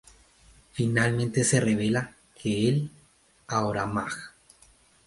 Finalmente 0.71 1.43
se 1.43 1.59
revela 1.59 2.15
que 2.41 2.67
el 2.69 2.89
ahora 3.45 3.85
Maj. 3.85 4.33